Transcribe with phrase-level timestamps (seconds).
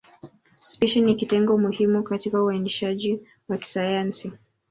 [0.59, 3.19] Spishi ni kitengo muhimu katika uainishaji
[3.49, 4.31] wa kisayansi.